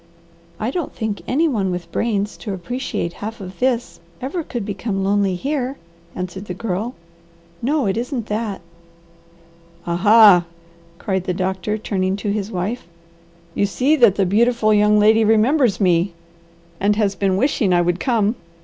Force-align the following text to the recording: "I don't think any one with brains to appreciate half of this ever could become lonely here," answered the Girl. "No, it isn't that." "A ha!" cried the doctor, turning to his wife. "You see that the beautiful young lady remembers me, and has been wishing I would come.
"I 0.59 0.71
don't 0.71 0.95
think 0.95 1.21
any 1.27 1.47
one 1.47 1.69
with 1.69 1.91
brains 1.91 2.35
to 2.37 2.55
appreciate 2.55 3.13
half 3.13 3.39
of 3.39 3.59
this 3.59 3.99
ever 4.19 4.41
could 4.43 4.65
become 4.65 5.03
lonely 5.03 5.35
here," 5.35 5.77
answered 6.15 6.45
the 6.45 6.55
Girl. 6.55 6.95
"No, 7.61 7.85
it 7.85 7.95
isn't 7.97 8.25
that." 8.25 8.61
"A 9.85 9.97
ha!" 9.97 10.45
cried 10.97 11.25
the 11.25 11.35
doctor, 11.35 11.77
turning 11.77 12.15
to 12.15 12.31
his 12.31 12.51
wife. 12.51 12.87
"You 13.53 13.67
see 13.67 13.95
that 13.97 14.15
the 14.15 14.25
beautiful 14.25 14.73
young 14.73 14.97
lady 14.97 15.23
remembers 15.23 15.79
me, 15.79 16.13
and 16.79 16.95
has 16.95 17.13
been 17.13 17.37
wishing 17.37 17.71
I 17.71 17.81
would 17.83 17.99
come. 17.99 18.33